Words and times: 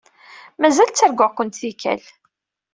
Mazal 0.61 0.89
ttarguɣ-kent 0.91 1.59
tikkal. 1.61 2.01